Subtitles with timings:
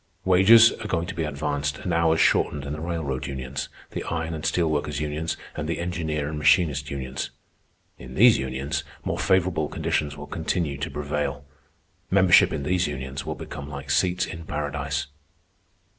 [0.25, 4.33] Wages are going to be advanced and hours shortened in the railroad unions, the iron
[4.33, 7.29] and steel workers unions, and the engineer and machinist unions.
[7.99, 11.45] In these unions more favorable conditions will continue to prevail.
[12.09, 15.05] Membership in these unions will become like seats in Paradise."